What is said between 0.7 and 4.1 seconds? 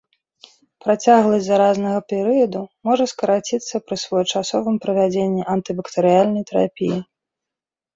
Працягласць заразнага перыяду можа скараціцца пры